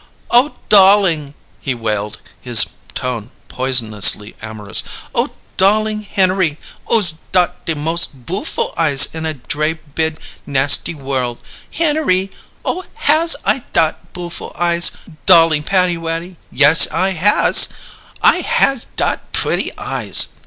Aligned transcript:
"Oh, 0.31 0.55
dolling!" 0.67 1.35
he 1.59 1.75
wailed, 1.75 2.21
his 2.41 2.65
tone 2.95 3.29
poisonously 3.49 4.35
amorous. 4.41 4.81
"Oh, 5.13 5.29
dolling 5.57 6.01
Henery! 6.01 6.57
Oo's 6.91 7.19
dot 7.31 7.63
de 7.65 7.75
mos' 7.75 8.07
booful 8.07 8.73
eyes 8.75 9.13
in 9.13 9.27
a 9.27 9.35
dray 9.35 9.73
bid 9.73 10.17
nasty 10.43 10.95
world. 10.95 11.37
Henery! 11.71 12.31
Oh, 12.65 12.83
has 12.95 13.35
I 13.45 13.59
dot 13.73 14.11
booful 14.11 14.55
eyes, 14.57 14.89
dolling 15.27 15.61
Pattywatty? 15.61 16.37
Yes, 16.51 16.87
I 16.89 17.11
has! 17.11 17.69
I 18.23 18.37
has 18.41 18.85
dot 18.97 19.31
pretty 19.33 19.69
eyes!" 19.77 20.29